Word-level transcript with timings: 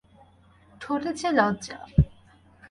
ঠোঁটে 0.81 1.11
যে 1.19 1.29
লজ্জা। 1.31 1.77